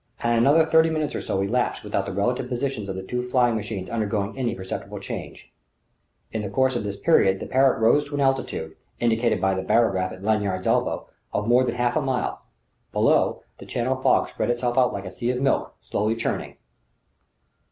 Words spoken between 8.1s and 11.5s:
an altitude, indicated by the barograph at Lanyard's elbow, of